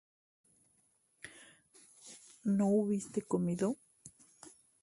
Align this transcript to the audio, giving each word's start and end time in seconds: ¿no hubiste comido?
¿no 2.57 2.65
hubiste 2.69 3.21
comido? 3.21 3.77